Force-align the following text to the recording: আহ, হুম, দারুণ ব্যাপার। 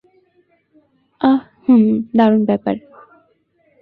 আহ, 1.21 1.39
হুম, 1.65 1.83
দারুণ 2.17 2.41
ব্যাপার। 2.45 2.75